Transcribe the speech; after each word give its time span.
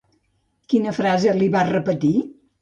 Quina 0.73 0.93
frase 0.99 1.35
li 1.43 1.51
va 1.57 1.63
repetir? 1.69 2.11